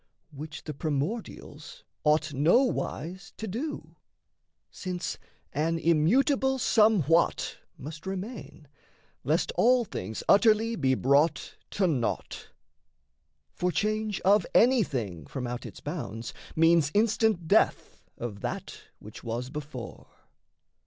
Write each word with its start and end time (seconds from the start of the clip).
Which 0.31 0.63
the 0.63 0.73
primordials 0.73 1.83
ought 2.03 2.33
nowise 2.33 3.33
to 3.37 3.45
do. 3.47 3.97
Since 4.71 5.19
an 5.53 5.77
immutable 5.77 6.57
somewhat 6.57 7.59
must 7.77 8.07
remain, 8.07 8.67
Lest 9.23 9.51
all 9.51 9.85
things 9.85 10.23
utterly 10.27 10.75
be 10.75 10.95
brought 10.95 11.53
to 11.77 11.85
naught. 11.85 12.49
For 13.53 13.71
change 13.71 14.19
of 14.21 14.43
anything 14.55 15.27
from 15.27 15.45
out 15.45 15.67
its 15.67 15.81
bounds 15.81 16.33
Means 16.55 16.89
instant 16.95 17.47
death 17.47 18.01
of 18.17 18.39
that 18.39 18.81
which 18.97 19.23
was 19.23 19.51
before. 19.51 20.07